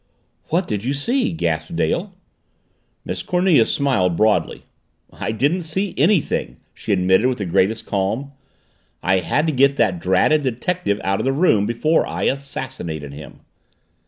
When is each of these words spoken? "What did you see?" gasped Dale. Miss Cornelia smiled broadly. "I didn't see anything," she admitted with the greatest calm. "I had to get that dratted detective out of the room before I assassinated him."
"What 0.47 0.67
did 0.67 0.83
you 0.83 0.95
see?" 0.95 1.31
gasped 1.31 1.75
Dale. 1.75 2.15
Miss 3.05 3.21
Cornelia 3.21 3.67
smiled 3.67 4.17
broadly. 4.17 4.63
"I 5.13 5.31
didn't 5.31 5.61
see 5.61 5.93
anything," 5.95 6.57
she 6.73 6.91
admitted 6.91 7.27
with 7.27 7.37
the 7.37 7.45
greatest 7.45 7.85
calm. 7.85 8.31
"I 9.03 9.19
had 9.19 9.45
to 9.45 9.53
get 9.53 9.75
that 9.77 9.99
dratted 10.01 10.41
detective 10.41 10.99
out 11.03 11.19
of 11.19 11.25
the 11.25 11.31
room 11.31 11.67
before 11.67 12.07
I 12.07 12.23
assassinated 12.23 13.13
him." 13.13 13.41